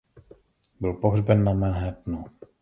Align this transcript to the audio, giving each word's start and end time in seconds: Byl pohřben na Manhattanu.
Byl 0.79 0.93
pohřben 0.93 1.43
na 1.43 1.53
Manhattanu. 1.53 2.25